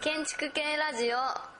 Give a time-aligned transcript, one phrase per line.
[0.00, 1.59] 建築系ラジオ。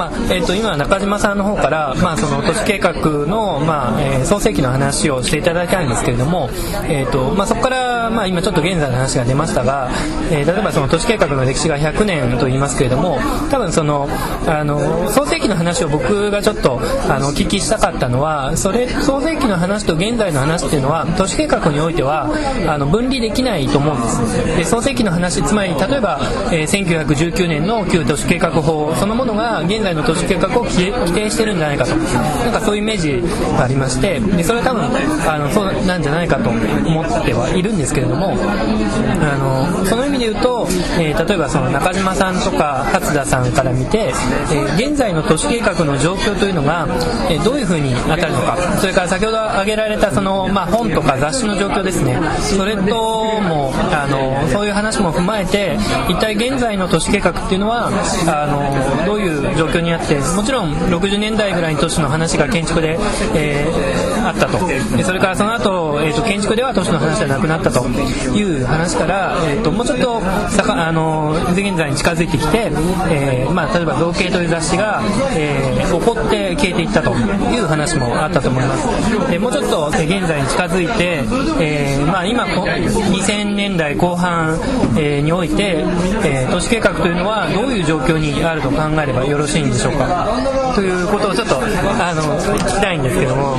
[0.00, 2.94] まあえー、と今中島さんの方から、まあ、その都市計画
[3.26, 6.48] の、まあえー、創世記の話をしていただいたんですけれども、
[6.88, 9.90] えーとまあ、そこから、まあ、今ちょっと現在の話が出ましたが、
[10.32, 13.18] えー、例えばその都市計画の歴史が100年と言いますけれども
[13.50, 14.08] 多分その
[14.46, 22.30] あの創世記の話を僕がちょっとあのお聞きしたかったのはそれ創世記の話と現在の話っていうのは都市計画においては
[22.66, 24.56] あの分離できないと思うんです。
[24.56, 26.18] で創世記の話つまり例えば、
[26.52, 31.94] えー、1919年の旧都市計画法そのものが現在の都市計画を規定してるんじゃないかと。
[31.96, 33.22] なんかそういうイメージ
[33.56, 34.84] がありましてでそれは多分
[35.28, 40.66] あのそうなんじゃないかと思ってはいるんですけれどもあのその意味で言うと、
[40.98, 46.86] えー、例えばその中島さんとか勝田さんから見て、えー、現在の都市計画の状況というのが、
[47.30, 48.56] えー、どういうふうに当たるのか。
[48.80, 52.18] それから先ほど挙げられたその、まあ、本とか雑誌の状況ですね。
[52.40, 55.76] それともあのそういう話も踏まえて
[56.08, 57.90] 一体現在の都市計画っていうのは
[58.26, 62.98] あのどういう状況にあってもちろん60年代ぐらいの都市の話が建築で、
[63.34, 64.58] えー、あったと。
[65.02, 67.86] それからその後、えーと、建築では都市の話じゃなくなったと。
[67.86, 72.70] いう話から、えーと、もうちょっとあの現在に近づいてきて、
[73.10, 75.02] えー、まあ、例えば「造形」という雑誌が、
[75.34, 77.14] えー、起こって消えていったと。
[77.50, 79.30] いう話もあったと思います。
[79.30, 81.22] でもうちょっと現在に近づいて、
[81.60, 84.58] えー、まあ、今2000年代後半、
[84.96, 85.84] えにおいて、
[86.24, 90.28] え都市計画というのはどういう状況にあると考えればよろしいんでしょうか。
[90.74, 93.56] ということをちょっとあの聞きたいんですけども。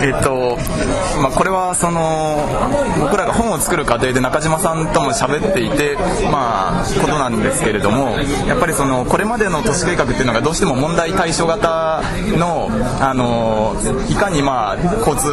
[0.00, 0.56] えっと
[1.20, 2.46] まあ、これはその
[3.00, 5.96] 僕らが本を作る過程で中島さんとも喋っていて、
[6.30, 8.10] まあ、ことなんですけれども
[8.46, 12.02] やっぱりそのこれまでの都市計画っていうのがどうしても問題対象型
[12.36, 12.68] の
[13.00, 13.74] あの
[14.08, 15.26] いかに、まあ、交通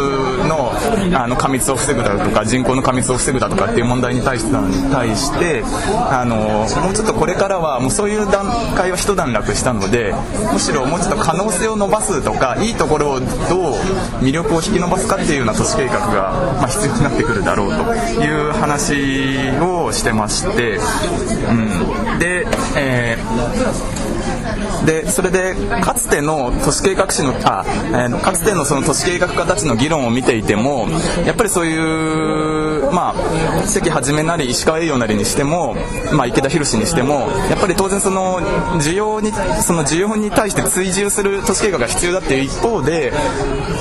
[0.47, 0.71] の
[1.15, 4.55] あの過密を防ぐだとか人口の過密を防ぐだとかっていう問題に対して
[4.91, 5.63] 対して
[6.09, 6.35] あの
[6.81, 10.13] もうちょっとこれからはもうそういう段階は一段落したので
[10.53, 13.27] むしろもうちょっと可能性を伸ばすとかいいところをどう
[14.21, 18.93] 魅力を引き伸ばすかっていうような都市計画が、まあ、必要になってくるだろうという話
[19.61, 20.77] をしてまして、
[21.49, 23.94] うん、で、えー
[24.85, 30.87] でそれでかつての都市計画士のあ、えー、かつてのその都市計画家たちの議論を見ていても
[31.25, 35.75] やっぱりそういうまあ関はじめなり石川栄養なりにしても、
[36.13, 38.39] まあ、池田宏にしてもやっぱり当然その
[38.79, 39.31] 需要に
[39.61, 43.11] その需要に対して追従する都市計画が必要だっていう一方で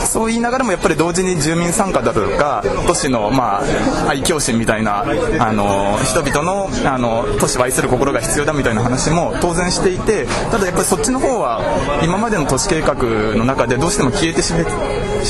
[0.07, 5.05] そう言いながらもやっぱり同時に住民参加だとか都市のまあ愛嬌心みたいな
[5.41, 11.61] あの人々のあの都市を愛する心が必要だみたいな話も当然していてただやっぱりそっちの方は
[12.05, 12.95] 今までの都市計画
[13.35, 14.53] の中でどうしても消えてし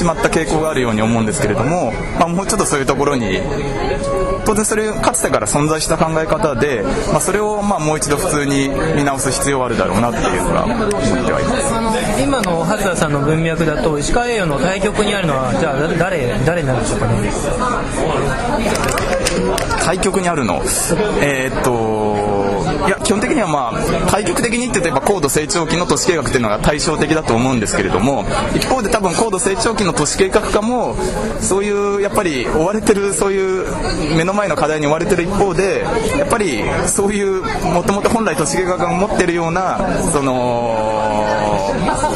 [0.04, 3.40] まった傾向があるように思うんですけれども、まあ、もうちょっとそういうところに
[4.44, 12.22] 当然それかつてから存在した考え方で、まあ、それをまあもう一度普通に見直す必要はあるだろうなっていうのが思ってはいます。
[12.22, 17.30] 今の初田さんの文脈だと石川栄養の対局にあるのはじゃあ誰誰なんでしょうかね？
[19.84, 20.62] 対局にあるの。
[21.20, 22.54] えー、っと
[22.86, 28.24] いや基本的にはまあ対極的にって言えば高度成長期の都市計画っていうのが対照的だと思うんですけれども
[28.54, 30.96] 一方で多分高度成長期の都市計画家も
[31.40, 35.84] そういうやっぱり追われてるそういう目の前の課題に追われてる一方で
[36.18, 37.42] やっぱりそういう
[37.72, 39.78] もともと本来都市計画が持ってるような
[40.12, 41.14] その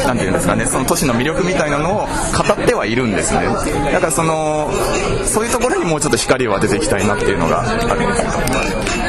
[0.06, 3.46] 何て言うんですかねその都市の魅力みたいなのを語ってはいるんですね。
[3.92, 4.70] だからその
[5.24, 9.07] そういうところにもうちょっと光を当てていきたいなっていうのがあるんです。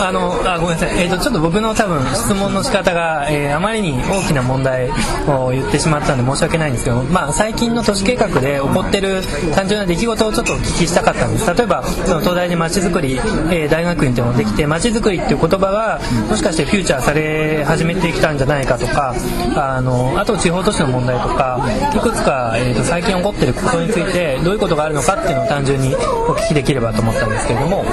[0.00, 4.90] あのあごめんなさい、えーと、ちょっと僕の多分質問の仕方が、えー、あまりに大きな問題
[5.26, 9.22] を言ってしまったので申し訳ないんですけど、まあ、最近の都市計画で起こってる
[9.54, 19.14] 単純な出来事をちょっとお聞きしたかったんです例えばその東大でまちづくり、えー、大学院っていうのができてまちづくりっていう言葉がもしかしてフューチャーされ始めてきたんじゃないかとか
[19.56, 25.98] あのあと地方都市の問題とかいくつか、えーと、最近起こってることについてどういうことがあるのかっていうのを単純にお
[26.34, 27.84] 聞きできればと思ったんですけれども。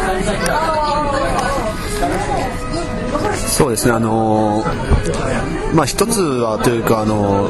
[1.97, 2.13] 什么
[2.59, 2.64] 时？
[3.35, 4.63] そうですね、あの、
[5.73, 7.49] まあ、一つはというか、あの、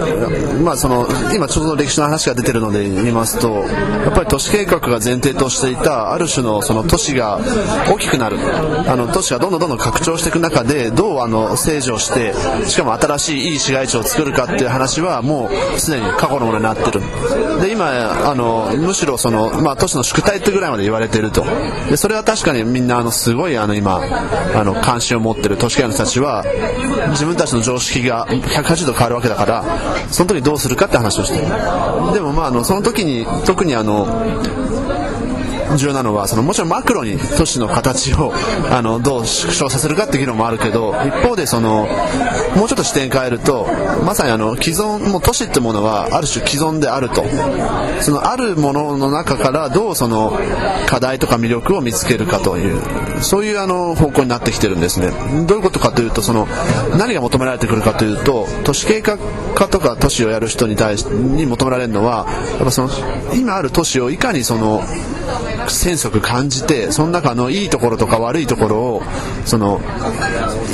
[0.63, 7.39] まあ、その今ちょうど歴史の話が出てるので見ますとやっぱり都市計画が前提としていたある種のその都市が
[7.87, 8.37] 大きくなる。
[8.87, 12.33] あの都市がどんどんどんどん拡張していく中でどうあの整備をして
[12.67, 17.01] しかも新しいいい市街地を作るかっていう話はもうすでに過去のものになってる。
[17.61, 21.45] で今あのむしろその、まあ、都市の宿題ってぐらいまで言われていると。
[21.89, 24.01] でそれは確かにみんなあのすごいあの今
[24.55, 26.43] あの関心を持ってる都市都市圏の人たちは
[27.09, 29.63] 自分たちの常識が180度変わるわけだから
[30.09, 31.39] その時どうするかって話をして
[32.13, 34.05] でもまああのその時に特にあの
[35.77, 38.33] 重要なのはそのもちろんマクロに都市の形を
[38.71, 41.87] あのどう縮小させるかっていう議論もあるけど一方でその
[42.55, 43.67] もうちょっと視点変えると
[44.05, 47.25] まさにあの既存もう都市ってものはある種既存であると。
[48.01, 50.37] そのあるものの中からどうその
[50.85, 52.79] 課題とか魅力を見つけるかという
[53.21, 55.11] そういうあの方向になってきてるんですね。
[55.47, 56.47] どういうことかというとその
[56.97, 59.17] 何が求められてくるかというと都市計画
[59.55, 62.25] 化とか都市をやる人に対しに求められるのは
[62.57, 62.89] やっぱその
[63.33, 64.83] 今ある都市をいかにその
[65.71, 69.03] 戦速感じてその中のいいところとか悪いところを
[69.45, 69.81] その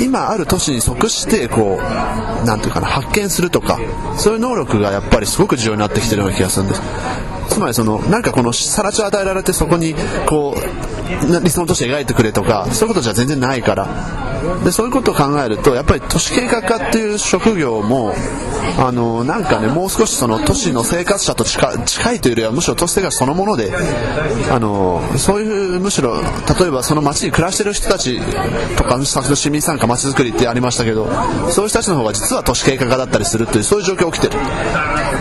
[0.00, 3.78] 今ある都市に即してこう何て言うかな発見するとか
[4.16, 6.82] そういう能力がやっぱりすごく重要になってきてるような気がするんです。
[7.52, 9.94] つまりそのなんかこのさら地を与えられてそこに
[10.26, 14.32] こう理想の都市を描いてくれとかそういうことじゃ全然ないから。
[14.64, 18.12] でそういうことを考えるとやっぱり都市計画家っていう職業も
[18.78, 23.72] あのなんかねもう少しその都市の生活者と近いというよりはむしろ都市生活そのもので
[24.50, 26.20] あのそういうむしろ
[26.58, 28.20] 例えばその街に暮らしてる人たち
[28.76, 31.06] とか先ほど市民参加街づくりってありましたけど
[31.50, 34.40] そういう人たちの方が実は都市計画家だったりするというそういう状況が起きてる。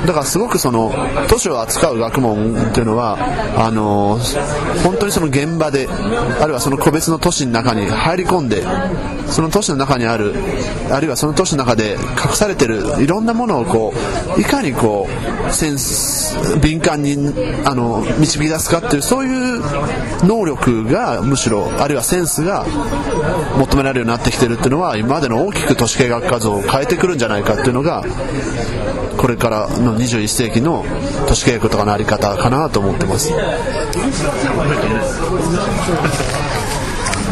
[0.05, 0.91] だからすごくその
[1.29, 3.17] 都市を扱う学問っていうのは
[3.57, 4.19] あの
[4.83, 8.63] 本当にその現場であるいはその個別の都市の中に入り込んで
[9.27, 10.33] その都市の中にある
[10.91, 13.93] あるいはその都市の中で隠されてるいろんなものをこ
[14.37, 15.07] ういかにこ
[15.49, 17.15] うセンス敏感に
[17.65, 19.61] あの導き出すかっていうそういう
[20.25, 22.65] 能力がむしろあるいはセンスが
[23.57, 28.03] 求められるようになってきてるっていうのは今までの大きく都市計画画像を変えてくるんじゃないかっていうのが
[29.21, 30.83] これからの21世紀の
[31.27, 33.31] 都市計画とかのあり方かなと思ってます。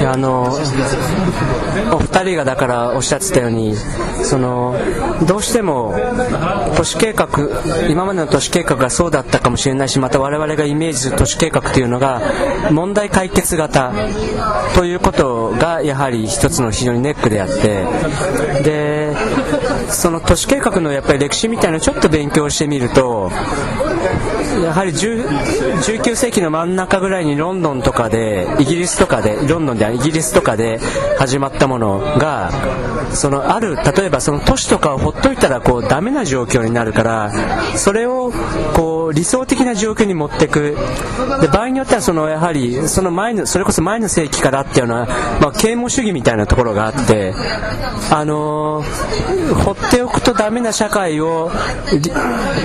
[0.05, 0.43] あの
[1.93, 3.75] お二人がだからおっしゃってたように
[4.23, 4.75] その
[5.27, 5.95] どうしても
[6.75, 7.27] 都市計画
[7.89, 12.21] 今までの都市計画がそうだったかもしれないしまた我々がイメージする都市計画というのが
[12.71, 13.93] 問題解決型
[14.75, 17.85] ということがやはり一つの非常にネックであって
[18.63, 19.15] で
[19.89, 23.31] その都市計画のやっぱり歴史みたいなのをちょっと勉強してみると
[24.63, 30.79] やはり19世紀の真ん中ぐらいにロンドンとかでイギリスとかでロンドンでイギリスとかで
[31.17, 32.51] 始まったものが
[33.13, 37.31] そのある例えばその都市とかをほっといたらこうダメな状況になるから
[37.77, 38.31] それを
[38.75, 40.77] こう理想的な状況に持っていく。
[41.41, 45.05] で場合によってはそのやはりその前のそれこそ前の世紀からっていうのは、
[45.41, 47.33] まあ、啓蒙主義みたいなところがあって
[48.11, 51.51] あのー、放っておくとダメな社会を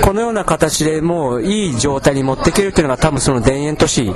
[0.02, 4.10] このような形でもういい状態に持っていけるっていうのが多分その田園都市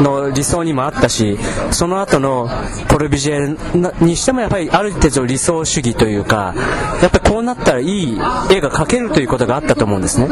[0.00, 1.36] の理想にもあったし
[1.70, 2.48] その後の
[2.88, 6.54] コルビジェにしてもやっぱりある程度理想主義というか
[7.02, 8.12] やっぱりこうなったらいい
[8.50, 10.28] 絵が描けるということがあったと思うんですね。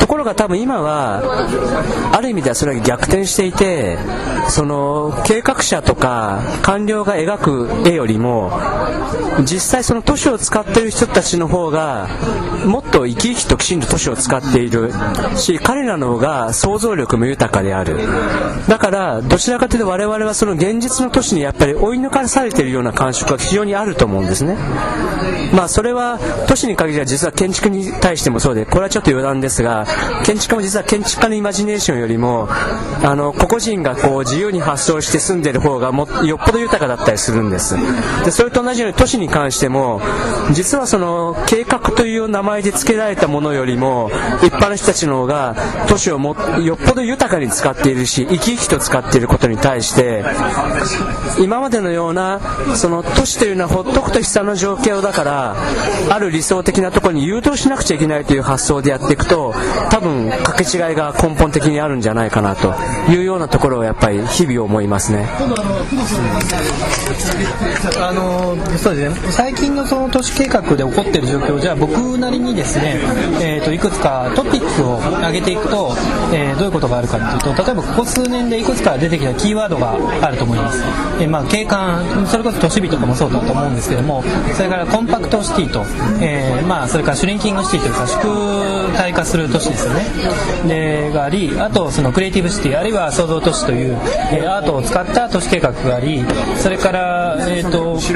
[0.00, 1.22] ところが多分今は
[2.12, 3.96] ある意味ではそれが逆転していて
[4.48, 8.50] その計画者とか官僚が描く絵よりも
[9.44, 12.08] 実際その都市を使っている人たちの方が
[12.66, 14.92] もっと生き生きときちんと都市を使っている
[15.36, 17.98] し彼らの方が想像力も豊かである。
[18.68, 24.56] だからどちらかというと我々はその現実の都市にやっぱり追い抜かされているような感触が非常にあると思うんですね。
[25.52, 26.18] まあそれは
[26.48, 29.86] 都市に限りは実は建築に対してもそうでこれはちょっと余談ですが
[30.24, 32.48] 建築も実は建築家のイマジネーションよりも
[33.02, 37.76] あの個々人がこう自由に発想して住んでる方がもよっぽど豊かだったりするんです。
[38.24, 40.00] でそれと同じように都市に関しても
[40.52, 44.10] 実はその計画という名前で付けられたものよりも
[44.42, 45.54] 一般の人たちの方が
[45.88, 50.24] 都市をもよっぽど豊かに使っているし生き生きと使っていることに対して
[51.38, 52.40] 今までのような
[52.76, 55.56] その都市というのはほっとくと悲惨な状況だから
[56.10, 59.54] ある理想的なところに誘導しなくちゃいけないという発想でやっていくと
[59.90, 62.74] 多分掛け違いが根本的にあるんじゃないかなと
[63.10, 65.28] いうようなところをやっぱり日々思いますね。
[68.00, 69.32] あのそうですね。
[69.32, 73.00] 最近のその都市計画で起こっている状況じゃあ僕なりにですね、
[73.40, 75.96] えーと、いくつかトピックを上げていくと、
[76.34, 80.82] えー、どういうことがあるかというと例えばここ数年でいくつか出てきたキーワードがあると思います、
[81.18, 84.22] えー、まあ、景観それこそ都市美とかもそうだと思うんですけども
[84.54, 85.82] それからコンパクトシティと、
[86.22, 90.02] えー、まあ、それからシュリンキングシティというか縮体化する都市ですよね。
[90.68, 93.96] でがありあとそのクリエイティブシティあるいは創造都市という、
[94.32, 96.24] えアートを使った都市計画があり
[96.56, 97.98] それからえっ、と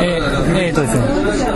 [0.00, 1.04] えー、えーとですね、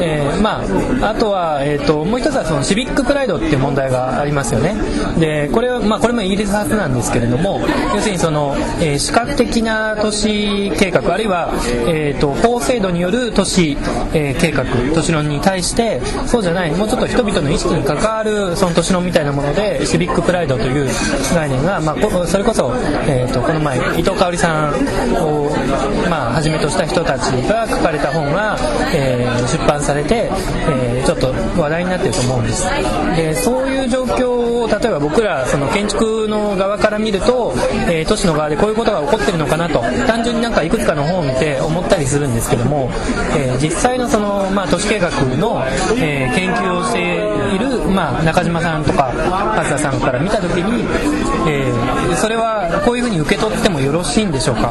[0.00, 0.62] えーま
[1.02, 4.74] あ、あとは、えーと、もう一つはそのシビックプライドっていう問題がありますよね。
[5.18, 7.60] でこれは、まあ、これもイギリス発なんですけれども
[7.94, 11.52] 要するにその、えー、視覚的な都市計画あるいは、
[11.86, 13.76] えーと、法制度による都市、
[14.14, 20.88] えー、計画都市論に対してそうじゃないもうちょっと人々の意識に関わるその都市論みたいなものでシビックプライドという
[21.34, 22.72] 概念が、まあ、それこそ、
[23.06, 25.50] えーと、この前伊藤香織さんを、
[26.08, 28.56] まあ、はじめとした人たちが書かれた本が、
[28.94, 30.30] えー、出版されて、
[30.68, 32.66] えー、ちょっと話題になってると思うんです。
[33.16, 37.52] でそういう状況を例えば僕らその建築の側から見ると、
[37.90, 42.90] えー、都市の側でこういうことが起こってるのかなと単純になんかいくつかの本を見て思ったりするんですけども、
[43.36, 45.62] えー、実際のその、まあ、都市計画の、
[45.98, 46.81] えー、研究を、
[47.92, 49.12] まあ、中島さんとか
[49.56, 50.84] 勝田さんから見た時に、
[51.48, 54.70] えー、それはこういうふうに受け取ってもよろしいんでしょうか、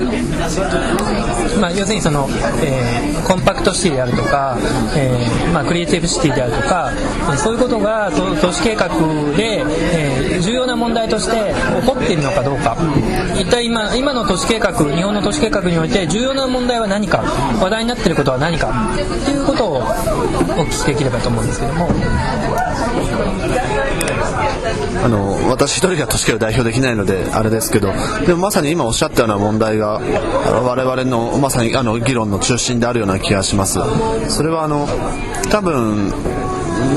[1.60, 2.28] まあ、要するにその、
[2.64, 4.58] えー、コンパクトシティであるとか、
[4.96, 6.92] えーまあ、クリエイティブシティであるとか
[7.38, 8.12] そういうことが
[8.42, 8.90] 都市計画
[9.38, 9.64] で、
[9.94, 12.76] え、重要な問題として起こっているのかどうか。
[13.40, 17.24] 一体今今の都市計画日本の都市計画において重要な問題は何か？
[17.62, 18.94] 話題になっていることは何か？
[18.94, 19.82] っていうことを
[20.22, 20.24] お
[20.66, 21.90] 聞きできればと思うんですけども。
[25.04, 27.92] あの私一人が都市計を代表できないのであれですけど
[28.26, 33.80] でもまさに今おっしゃったような問題が我々のまさにあの議論の中心であるような気がします
[34.30, 34.88] それはあの
[35.50, 36.14] 多分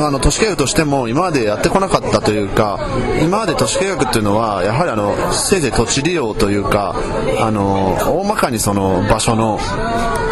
[0.06, 2.78] あの都市計画としても今までやってこなかったというか
[3.22, 6.94] 今まで都市計画っていうのはやはりあのせいぜい土地利用というか
[7.40, 9.58] あの大まかにその場所の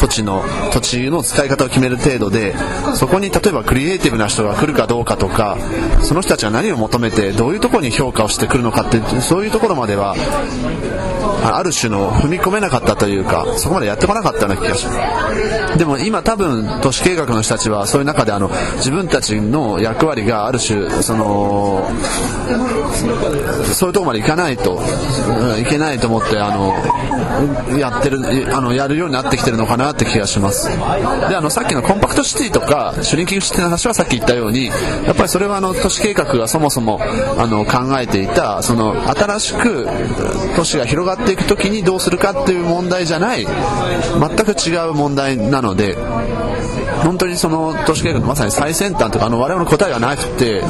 [0.01, 0.43] 土地の
[0.73, 2.55] 土地の使い方を決める程度で
[2.95, 5.57] そこに例えばクリエイティブな人が来るかどうかとか
[6.03, 10.15] その人たちが何を求めてどういうところに評価をしてくるのかってそういうところまでは
[11.43, 14.93] ある種の踏み込めなかったというかそこまでやってこなかったような気がしま
[15.73, 15.79] す。
[15.79, 21.91] でも今多分都市計画の人たちはそういう中であの自分たちの役割がある種その
[23.73, 24.83] そういうとこまでいかないと
[25.59, 28.21] いけないと思ってあのやってる
[28.55, 30.69] あのやるようになってきてるのかなって気がします。
[30.69, 39.89] であのさっきのコンパクトシティとかシュリンキングシティの話はさっき言ったようにやっぱりそれはあの都市計画がそもそもあの考えていたその新しく
[40.57, 43.47] 都市が広がっていく時にどうするかっていう問題じゃない。
[43.47, 45.97] 全く違う問題なので。
[47.03, 50.63] 本当にその都市計画のまさに最先端とかあの我々の答えがなくて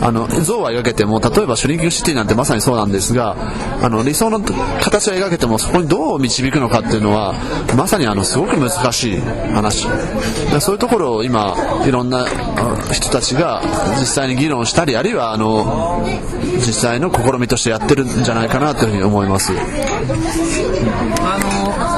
[0.00, 3.36] あの像は描けても例えばシュリンキングシティなんてまさにそうなんですが
[3.82, 7.34] あの理想の形は描けてもそこにどう導くのかっていうのは
[7.76, 9.86] まさにあのすごく難しい話
[10.60, 11.56] そういうところを今
[11.86, 12.26] いろんな
[12.92, 13.62] 人たちが
[13.98, 16.06] 実際に議論したりあるいはあの
[16.56, 19.52] 実際の試みとしてやってるんじゃないかなというふうに思います。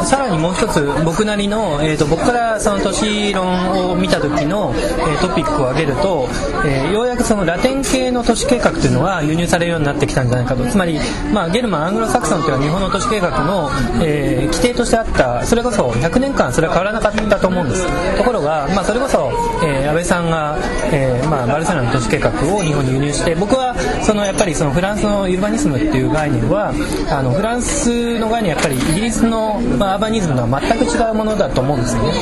[0.09, 6.27] さらにもう一つ僕なりの、えーと、僕からその都市論を見た時の、えー、トピックを挙げると、
[6.65, 10.65] えー、ようやくそのラテン系の都市計画というのが輸入されるようになってきたんじゃないかと。
[10.65, 10.99] つまり、
[11.31, 13.71] まあ、ゲルマンアングロサクソンというのは日本の都市計画の、
[14.03, 18.17] えー、規定としてあったそれこそ100年間それは変わらなかったと思うんです。
[18.17, 19.31] ところが、まあ、それこそ、
[19.63, 20.57] えー、安倍さんが、
[20.91, 26.73] えーまあ、バルセロナの都市計画を日本に輸入して僕はそのやっぱりそのフランスのユーバニスムっていう概念は
[27.11, 32.13] あのフランスの概念やっぱりイギリスの、まあ、ーバニズムとは全く違うものだと思うんですよね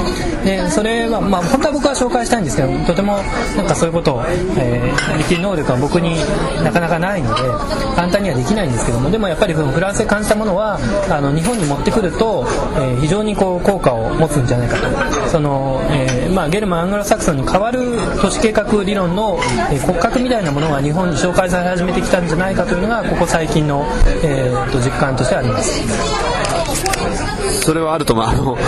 [0.45, 3.19] でそれは、まあ、本当は僕は紹介したいんですけどとても
[3.57, 4.23] なんかそういうことを、
[4.59, 6.17] えー、できる能力は僕に
[6.65, 7.43] なかなかないので
[7.95, 10.79] 簡単にはできないんですけどもでもやっぱりフランスで感じたものは
[11.11, 12.45] あの日本に持ってくると、
[12.77, 19.39] えー、非常にこう効果を持つんじゃないかとその、えーまあ、ゲルマン・アングロサクソンに代わる都市計画理論の、
[19.71, 23.85] え、骨格みたいなものが日本に紹介され始めてきたんじゃないかというのがここ最近の、
[24.23, 26.56] えー、と実感としてあります。
[27.63, 28.27] それはあると思う。
[28.27, 28.59] あの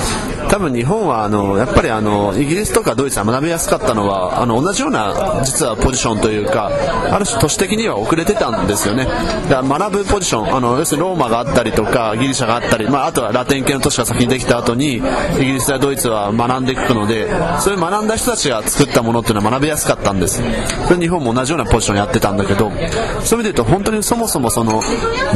[0.48, 6.70] 多分日本はあのやっぱりあのイギリスとかドイツは学びやすかったのはあの同じような実はポジションというか
[7.12, 9.04] ある種都市的には遅れてたんですよね。
[9.48, 15.00] だから学ぶポジションあの要するにローマがあったりとかギリシャがあったり、まあ、あとはラテン系の都市が先にできた後にイ
[15.38, 17.28] ギリスやドイツは学んでいくので
[17.60, 20.42] そういう学んだ人たちが作ったものっていうのは学びやすかったんです。
[20.86, 24.80] それ日本も同じようなポジションやってたんだけどそういう意味で言うと本当にそもそもその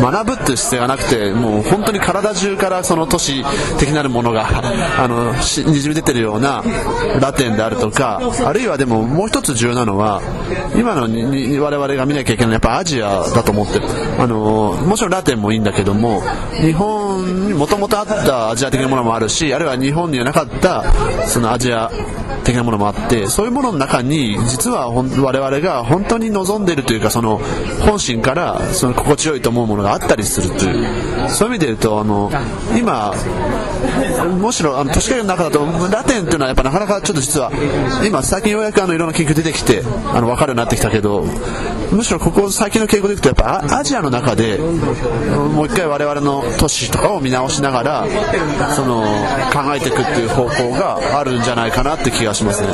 [0.01, 3.43] 学ぶっていう姿勢がなくてもう本当に体中からその都市
[3.79, 4.47] 的なるものが
[5.01, 6.63] あのにじみ出てるような
[7.23, 10.21] ラテンであるとかあるいはでももう一つ重要なのは
[10.77, 13.87] 今のに我々が見なきゃいけないのはやっぱアジアだと思ってる。
[14.19, 16.23] あのもちろんラテンもいいんだけども
[16.61, 20.85] 日本にもともとあったアジア的なものもあるしあるいは日本にはなかった
[21.27, 21.91] そのアジア
[22.45, 27.39] 的なものもあってそういうものの中に実は我々が本当に望んでいるというかその
[27.87, 31.13] 本心からその心地よいと思うものがあったりするという。
[31.29, 32.31] そういう意味で言うとあの
[32.77, 33.15] 今今
[34.41, 37.53] むしろあの都市計画の中だとラテンっていうのはやっぱなかなかちょっと実は
[38.05, 41.25] 今最近ようやくあのいろんな研究出てきてあの分かるようになってきたけど
[41.93, 48.07] むしろここ最近の傾向でいくとやっぱアジアの中でもう一回我々の都市とかを見直しながら
[48.75, 49.03] その
[49.53, 52.69] 考えていくっていう方向があるんじゃないかなって気がしますね。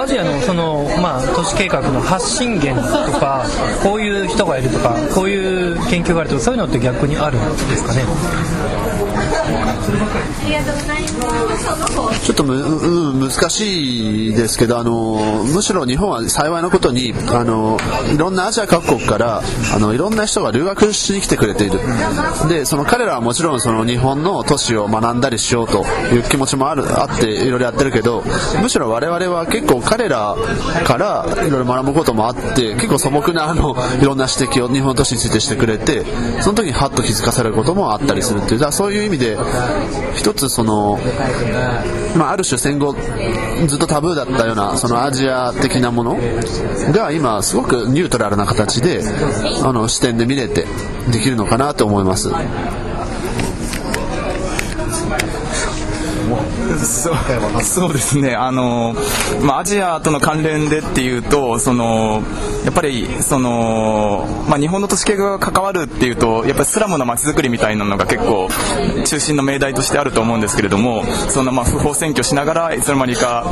[0.00, 3.44] アジアのその、まあ、都市計画の発信源とか
[3.82, 8.95] こういう人がいるとかこういう研究があるとかそういうのって逆にあるんですですかね。
[12.24, 17.78] ちょっとむ、うん、難しいですけどあのむしろ日本は幸いなことにあの
[18.12, 19.42] いろんなアジア各国から
[19.74, 21.80] あのいろんな人が留学しに来てくれている。
[22.48, 28.22] でその彼らはもちろんその日本の都市を学んだりしようという気持ちもあるあっていろいろやってるけど
[28.60, 30.36] むしろ我々は結構彼ら
[30.84, 36.04] からいろいろ学ぶこともあって結構素朴なあのいろんな指摘を日本都市についてしてくれて
[36.40, 39.36] その時にハッと気づかされることもあったりするっていうだそういう意味で
[40.14, 40.98] 一つその、
[42.16, 42.94] まあ、ある種戦後
[43.66, 46.16] ずっとタブーだったようなそのアジア的なもの
[46.92, 49.02] が今すごくニュートラルな形で
[49.64, 50.66] あの視点で見れて
[51.12, 52.30] できるのかなと思います。
[56.78, 57.16] そう
[57.62, 58.34] そうですね。
[58.34, 58.94] あの、
[59.42, 62.22] まあ、アジアとの関連でっていうとその
[62.64, 68.48] やっぱりその、まあ、日本の都市計画が関わるっていうとやっぱりスラムの街づくりみたいなのが結構
[69.04, 73.46] 中心の命題としてあると思うんですけれどもそのまあ不法占拠しながらいつの間にか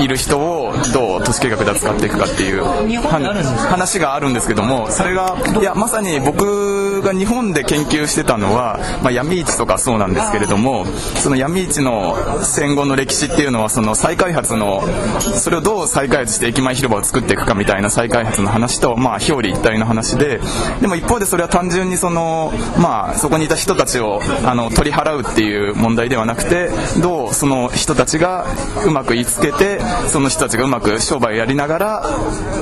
[0.00, 10.86] いる人をどう都市計画で扱っていくかっていう話があるんですけどもそれがいやまさに僕が日本で研究してたのは、まあ、闇市とかそうなんですけれども
[11.16, 12.16] その闇市の
[12.50, 14.82] 戦後の歴史っていうのはその再開発の
[15.20, 20.40] それをどう再開発して駅前広場を作っていくかみたいな再開発の話と、まあ、表裏一体の話で
[20.80, 28.46] でも一方でそれは単純にその、まあ、そこにいた人たちをあの取り払うっていう問題ではなくてどうその人たちが
[28.86, 32.04] うまく言いつけてその人たちがうまく商売をやりながら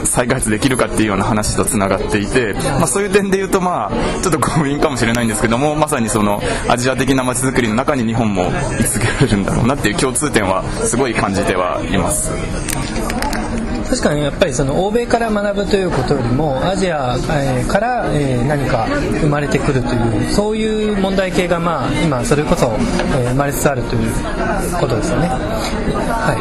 [0.04, 12.30] 再開発できるかっていうような話とつながっていて、まあ、そういう点で言うとまあちょっと強引かもしれないんですけどもまさにそのアジア的な街づくりの中に日本も居続けられるんだろうなっていう共通点はすごい感じてはいます。
[13.88, 17.16] 確かにやっぱりその欧米から学ぶということよりもアジア
[17.68, 18.86] からえ何か
[19.20, 22.70] 生まれてくるというそういう問題系がまあ今それこそ
[23.18, 24.12] え生まれつつあるという
[24.80, 25.28] ことですよね。
[25.28, 26.34] は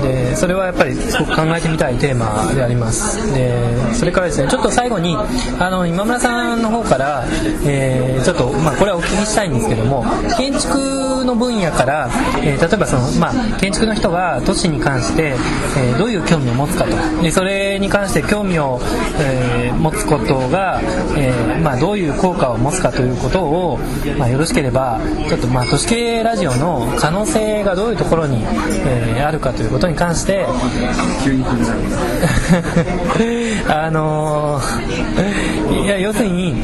[0.00, 0.02] い。
[0.02, 3.32] でそれはやっぱりすごく考えてみたいテーマであります。
[3.32, 3.54] で
[3.94, 5.16] それからですねちょっと最後に
[5.58, 7.24] あの今村さんの方から、
[7.64, 10.04] えーちょっとまあこれはお聞きしたいんですけども
[10.36, 12.10] 建築の分野から、
[12.42, 15.34] えー例えばそのまあ建築の人が都市に関して、
[15.78, 17.22] えーどういう興味を持つかと。
[17.22, 18.80] でそれに関して興味を、
[19.20, 20.80] えー持つことが、
[21.16, 23.78] えーまあ、どういう効果を持つかということを、
[24.18, 28.42] まあ、よろしければちょっとまあ都市系ラジオの可能性がどういうところに、
[28.86, 30.44] えーあるかということに関して
[33.68, 34.60] あの
[35.82, 36.54] いや要するに、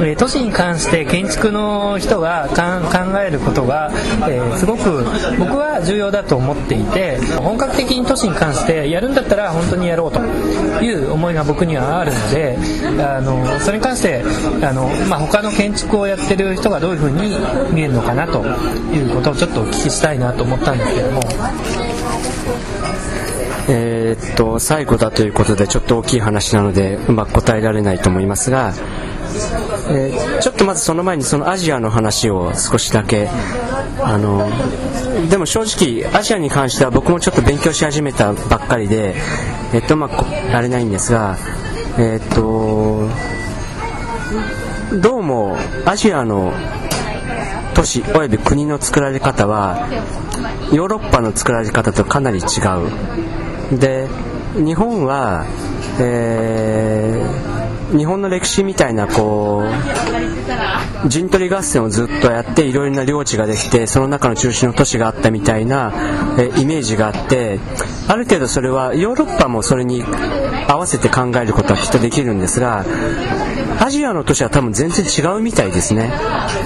[0.00, 2.62] えー都市に関して建築の人が考
[3.26, 3.90] えることが、
[4.28, 5.04] えーすごく
[5.38, 10.20] 僕は重要だと思っていて本格的に都市に関してやるんだったら本当にやろうと
[10.82, 12.56] いう思いが僕にはあるので
[13.04, 14.22] あのそれに関して
[14.64, 17.36] あの、まあ、他の建築をやってる人がどういうふうに
[17.72, 18.42] 見えるのかなと
[18.92, 21.20] いうことをちょっとお聞きしたいなと思ったんですけども。
[23.72, 28.72] えっと最後だということでちょっと大きい話なのでうまく答えられないと思いますが、
[29.90, 33.28] えーちょっとまずその前にそのアジアの話を少しだけ
[34.02, 34.48] あの
[35.28, 39.14] でも正直アジアに関しては僕もちょっと勉強し始めたばっかりで
[39.74, 40.24] えっとまあこ
[40.54, 41.36] あれないんですが
[41.98, 43.08] えっと
[45.02, 46.52] どうもアジアの
[47.74, 49.88] 都市および国の作られ方は
[50.72, 52.42] ヨーロッパの作られ方とかなり違
[53.74, 53.78] う。
[53.78, 54.08] で
[54.54, 55.44] 日本は、
[56.00, 57.49] えー
[57.96, 59.62] 日本の歴史みたいなこ
[61.04, 65.92] う陣取り合戦をずっとやっていろいろな領地ができてその中の中心の都市があったみたいな、
[66.38, 67.58] えイメージがあって
[68.08, 70.02] ある程度それはヨーロッパもそれに
[70.68, 72.84] 合わせて考えることはきっとできるんですが
[73.80, 76.12] アジアの都市は多分全然違うみたいですね。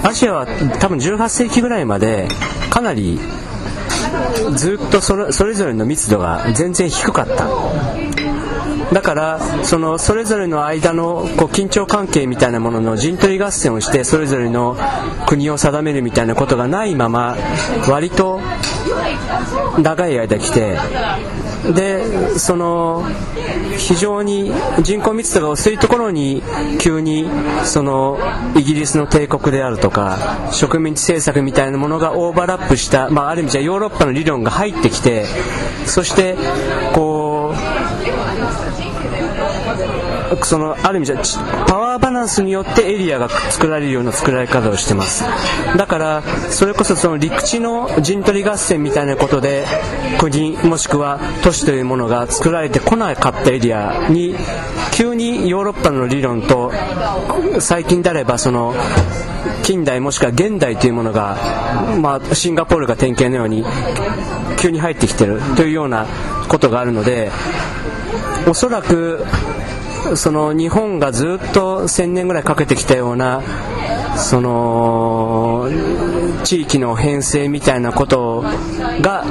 [0.02, 0.46] アジアは
[0.80, 2.26] 多分18世紀ぐらいまで
[2.70, 3.20] かなり
[4.56, 8.03] ずっとそれぞれの密度が全然低かった。
[8.92, 14.76] だからそのそれぞれの間のこう緊張関係みたいなものの陣取り合戦をしてそれぞれの
[15.26, 17.36] 国を定めるみたいなことがないまま
[17.88, 18.40] 割と
[19.78, 20.76] 長い間来て
[21.72, 23.04] でその
[23.78, 26.42] 非常に人口密度が薄いところに
[26.80, 27.26] 急に
[27.64, 28.18] その
[28.54, 35.24] イギリスの帝国であるとか植民地政策みたいなものがオーバーラップした、まあ、ある意味じゃヨーロッパの理論が入ってきて
[35.86, 36.36] そして
[36.94, 37.13] こう
[40.42, 41.16] そのある意味じゃ
[41.66, 45.24] パワーバランスによってエリアが作られるような作られ方をしてます。
[45.76, 49.66] だからそれこそその陸地の陣取り合戦みたいなことで
[50.18, 54.34] 国もしくは都市というものが作られてこなかったエリアに
[54.92, 56.72] 急にヨーロッパの理論と
[57.60, 58.74] 最近であればその
[59.62, 61.36] 近代もしくは現代というものが、
[62.00, 63.64] まあ、シンガポールが典型のように
[64.58, 66.06] 急に入ってきてるというような
[66.48, 67.30] ことがあるので
[68.46, 69.24] おそらく
[70.16, 73.42] その日本がずっと1000年ぐらいかけてきたような
[74.16, 75.68] その
[76.44, 78.44] 地域の編成みたいなこと
[79.00, 79.24] が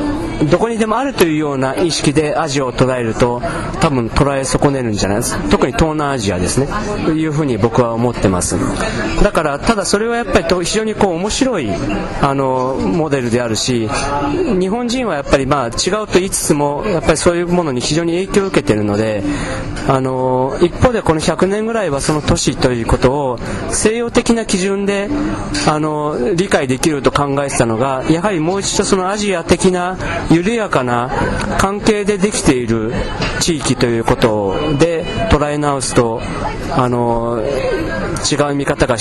[0.49, 3.41] どこにでもあるというような意識でアジアを捉えると
[3.79, 5.43] 多分捉え損ねるんじゃないですか。
[5.49, 6.67] 特に東南アジアですね。
[7.05, 8.57] というふうに僕は思ってます。
[9.21, 11.69] だからただそれはやっぱり非常にこう面白い
[12.21, 13.89] あのモデルであるし
[14.59, 19.23] 日本人はやっぱりまあ違うと言いつつもやっぱりそういうものに非常に影響を受けているので
[19.87, 25.09] あの一方でこの100年ぐらいはその都市ということを西洋的な基準で
[25.67, 29.97] あの理解できると考えてたのがやはりもう一度そのアジア的な
[30.33, 31.11] 緩やかな
[31.59, 32.91] 関係でできている
[33.39, 36.21] 地域ということで捉え直すと
[36.71, 37.43] あの
[38.31, 38.97] 違う見方が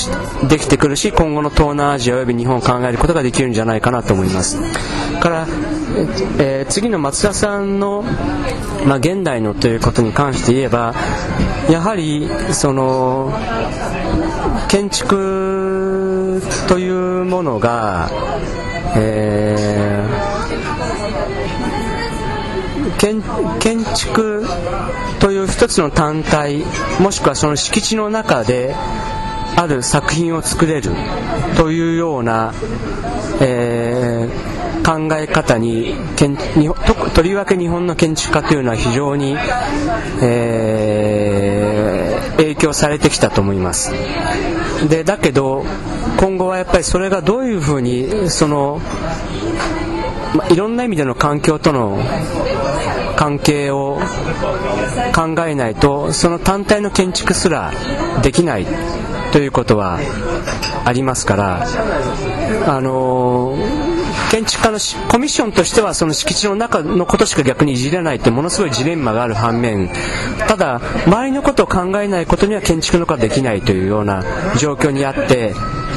[0.49, 4.59] できてくるし今後の東南アジアおよび日本を考えることができるんじゃないかなと思います。
[5.21, 5.47] から、
[6.39, 8.03] えー次の松田さんの、
[8.87, 10.95] まあ、現代のということに関して言えば
[11.71, 13.33] やはりその
[14.69, 18.11] 建築というものが、
[18.97, 19.92] えー
[23.59, 24.47] 建築
[25.19, 26.63] という一つの単体
[27.01, 28.75] もしくはその敷地の中で
[29.57, 30.91] ある作品を作れる
[31.57, 32.55] というような、
[33.41, 36.29] えー考え方にと
[37.11, 39.37] とりわけ日本の建築家というのは非常に、
[40.21, 41.93] えー
[42.43, 43.93] 影響されてきたと思います。
[44.89, 45.65] でだけど
[46.19, 48.81] 今後はやっぱりそれがどういうふうにその、
[50.35, 51.99] まいろんな意味での環境との
[53.23, 54.01] 関係を
[55.15, 57.73] 考えないとその単体の建築すら
[58.21, 58.67] できない
[59.33, 60.01] ということは
[60.85, 61.65] ありますから
[62.67, 63.57] あの
[64.33, 69.89] 建築家のコミッションとしてはその敷地の中のことしか逆にいじれないってものすごいジレンマがある反面
[70.49, 74.25] ただ周りのことを考えないことには建築のことはできないというような
[74.59, 75.55] 状況にあって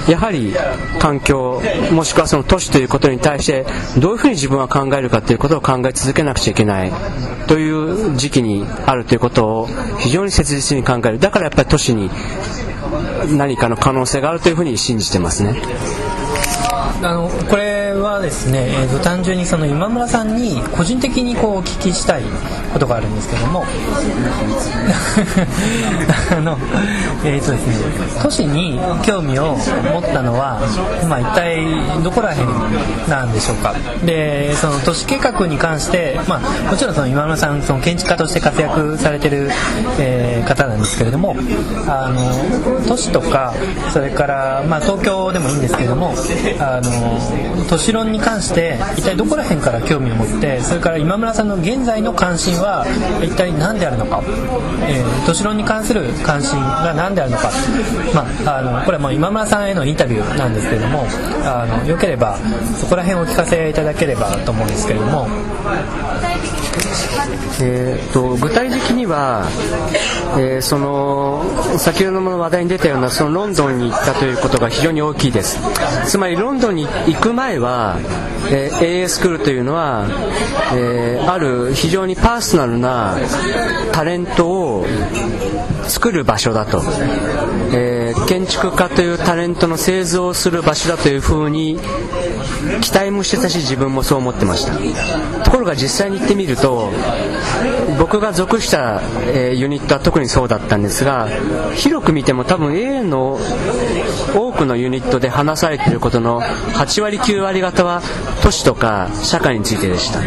[0.08, 0.54] やはり
[1.00, 3.66] 環境もしくはその都市ということに対して
[4.00, 6.92] どういうふうに自分は考えるかということを考え続けなくちゃいけない
[7.48, 9.68] という時期にあるということを
[10.00, 12.10] 非常に切実に考えるだからやっぱり都市に
[13.38, 15.56] 何かの可能性があるというふうに信じてますね。
[17.02, 22.24] あのこれはですね、えーと単純にその今村さんに個人的にこうお聞きしたい
[22.76, 23.64] ことがあるんですけども。
[26.32, 26.58] あの
[27.24, 27.76] えーとですね
[28.22, 29.56] 都市に興味を
[29.94, 30.60] 持ったのは、
[31.08, 31.66] まあ、一体
[32.04, 32.48] どこら辺
[33.10, 33.74] なんでしょうか。
[34.06, 39.50] でその都市計画に関して、まあ、もちろんその今村さんその建築家として活躍されてる、
[39.98, 41.36] えー方なんですけれども
[41.88, 43.54] あの都市とか
[43.92, 46.14] それから、まあ、東京でもいいんですけれども
[46.60, 52.86] あの都市論に関して一体どこら辺から興味を持ってそれから今村さんの現在の関心はは
[53.24, 54.22] 一体何であるのか、
[54.88, 57.50] えー都市論に関する関心が何であるのか、
[58.14, 61.06] まあ、あのこれはもう今村さんへのインタビューなんですけれども
[61.44, 62.38] あのよければ
[62.80, 65.28] そこら辺をお聞かせいただければと思うんですけれども。
[67.62, 69.48] えー、と具体的には、
[70.38, 71.44] えーその
[71.78, 75.60] 先ほども話題に出たようなそのロンドンに行ったということが非常に大きいです。
[76.06, 77.98] つまりロンドンに行く前は、
[78.50, 80.08] えー AA スクールというのは、
[80.74, 83.16] えーある非常にパーソナルな
[83.92, 84.86] タレントを
[85.88, 86.82] 作る場所だと、
[87.74, 91.80] えー建築家というタレントの製造をする場所だというふうに
[92.82, 94.74] 期待もしてたし自分もそう思ってました。
[95.44, 96.92] ところが実際に行ってみると
[98.00, 99.02] 僕が属した、
[99.34, 101.30] えーユニットは特にそうだったんですが
[101.76, 103.40] 広く見ても多分 A の
[104.36, 108.02] 多くのユニットで話されていることの8割9割方は
[108.44, 110.20] 都市とか社会についてでした。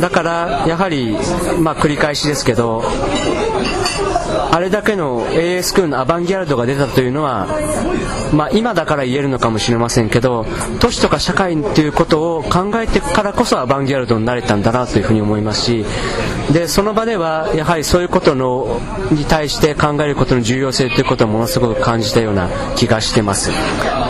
[0.00, 1.16] だからやはり、
[1.60, 2.82] まあ、繰り返しですけど
[4.50, 7.46] あれだけの AA スクールのアバンギャルドが出たというのは
[8.34, 10.44] まあ、今だから言えるのかもしれませんけど
[10.80, 15.84] 都市とか社会っていうことを考えてからこそアバンギャルドになれたんだなというふうに思いますし
[16.52, 18.80] でその場ではやはりそういうことの
[19.12, 23.50] に対して考えることの重要性ということをものすごく感じたような気がしてます。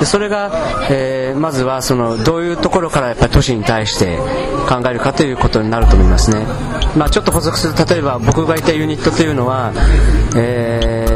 [0.01, 0.51] でそれが、
[0.91, 4.17] えーまずはそのどういうところからやっぱり都市に対して
[4.69, 6.47] 考えるかということになると思いますね、
[6.97, 9.73] まあ、ちょっと補足する例えば僕がいたユニットというのは、
[10.37, 11.14] えー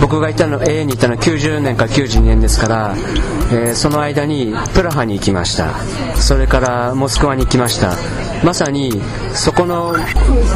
[0.00, 2.94] 僕がいたの A にいたのは90年から92年ですから、
[3.50, 5.74] えーその間にプラハに行きました。
[6.16, 7.94] それからモスクワに行きました。
[8.44, 9.00] まさに
[9.34, 9.94] そこの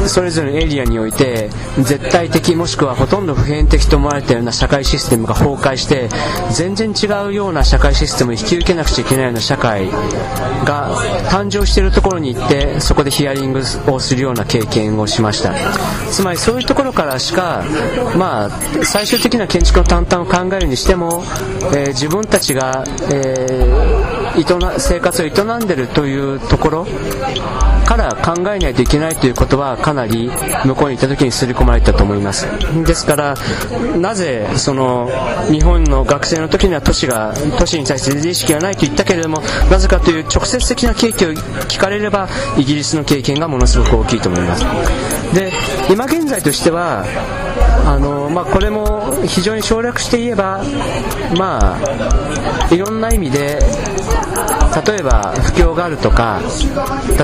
[0.07, 6.09] それぞれのエリアにおいて絶対的もしくはほとんど普遍的と思われたような社会システムが崩壊して
[6.51, 9.89] 全然違うような社会システムを引き受けなくちゃいけないような社会
[10.65, 10.95] が
[11.29, 15.53] 誕生しているところに行ってそこでヒアリングをするような経験をしました。
[16.11, 17.63] つまりそういうところからしか
[18.17, 18.49] まあ
[18.83, 21.23] 最終的な建築の淡々を考えるにしても、
[21.73, 26.87] えー自分たちが、えー営生活を営んでるというところ
[27.95, 30.31] から考えないといけないということはかなり
[30.65, 32.47] 向こうに行った時に刷り込まれたと思います。
[32.83, 33.35] ですから
[33.97, 35.09] なぜその
[35.51, 42.27] 日本の学生の時には都市が都市に対して意識がないと言ったけれどもなぜかという直接的な経験を聞かれれば
[42.57, 44.65] イギリスの経験がものすごく大きいと思います。
[45.35, 45.51] で
[45.89, 47.05] 今現在としては
[47.85, 50.63] あのまあ、これも非常に省略して言えば、
[51.37, 53.59] まあ、いろんな意味で
[54.81, 56.41] 例えば不況があるとか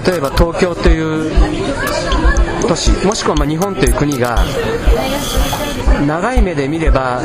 [0.06, 1.32] 例えば東京という
[2.70, 4.38] 都市もしくはま日本という国が
[6.06, 7.20] 長い目で見れば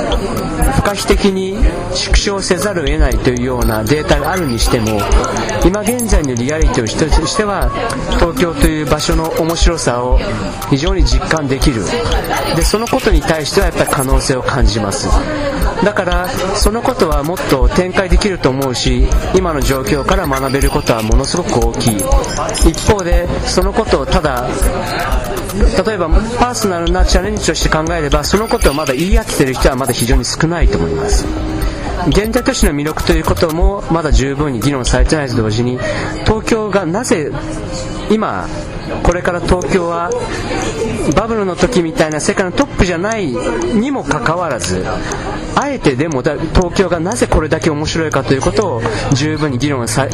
[0.76, 1.54] 不可避的に
[1.94, 4.98] 縮小せざるを得ないというようなデータがあるにしても
[5.62, 7.70] 今現在のリアリティとしては
[8.18, 10.18] 東京という場所の面白さを
[10.70, 11.84] 非常に実感できる。
[12.56, 15.08] でそのことに対してはやっぱり可能性を感じます。
[15.84, 21.96] だからそのことはもっと展開できると思うし今の状況から学べることはものすごく大きい。
[22.70, 24.48] 一方でそのことをただ
[25.54, 31.26] 例えばパーソナルなチャレンジとして考えればそのことをまだ言い当ててる人はまだ非常に少ないと思います。
[32.08, 35.78] 現代都市の魅力ということもまだ十分に議論されてないと同時に
[36.24, 37.30] 東京がなぜ
[38.10, 38.46] 今
[39.02, 40.10] これから東京は
[41.16, 44.84] バブルの時みたいな世界のトップじゃないにもかかわらず
[45.56, 48.82] あえてでも東京がなぜこれだけ面白いかということを
[49.14, 50.08] 十分に議論さ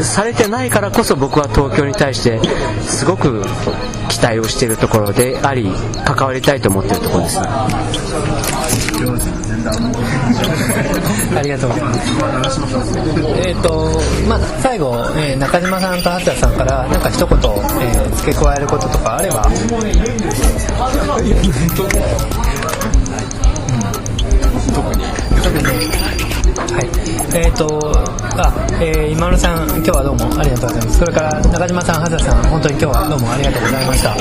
[0.00, 2.40] されてないからこそ僕は東京に対して
[2.82, 3.42] すごく
[4.08, 5.70] 期待をしているところであり
[6.04, 7.40] 関わりたいと思っているところです。
[11.36, 11.94] ありがとうございま
[12.50, 12.60] す。
[13.46, 19.42] えっ、と、まあ、最後、えー中島さんと橋田さんから、なんか一言、えー付け加えることとかあれば。
[26.76, 26.88] はい。
[27.32, 27.64] えっ、と、
[28.36, 30.98] あ、えー今村さん、今日はどうもありがとうございます。
[30.98, 34.12] それから中島さん、橋田さん、本当に今日はどうもありがとうございました。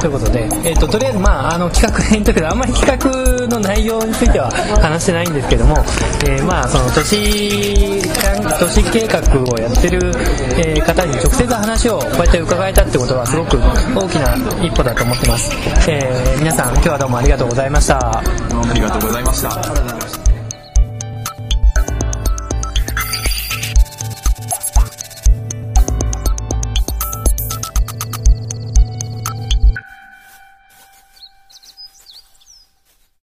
[0.00, 5.76] ということで、えっ、と、とりあえず、まあ、あの、企画編というけど、 あんまり企画の内容については話してないんですけども、
[6.24, 8.00] えーまあ、その都市、
[8.58, 10.00] 都市計画をやってる、
[10.56, 13.58] えー方に直接話をこうやって伺えたってことは、すごく
[13.94, 15.50] 大きな一歩だと思ってます。
[15.86, 17.98] えー皆さん、今日はどうもありがとうございました。
[17.98, 18.22] あ
[18.72, 20.17] りがとうございました